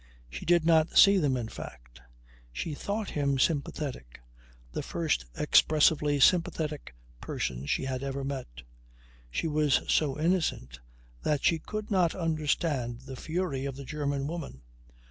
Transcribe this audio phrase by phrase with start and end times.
[0.31, 2.01] She did not see them, in fact.
[2.51, 4.21] She thought him sympathetic
[4.71, 8.63] the first expressively sympathetic person she had ever met.
[9.29, 10.79] She was so innocent
[11.21, 14.63] that she could not understand the fury of the German woman.